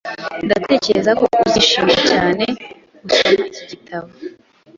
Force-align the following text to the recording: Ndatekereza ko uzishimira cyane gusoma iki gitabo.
Ndatekereza 0.45 1.11
ko 1.19 1.25
uzishimira 1.47 2.01
cyane 2.11 2.43
gusoma 3.03 3.43
iki 3.49 3.63
gitabo. 3.71 4.09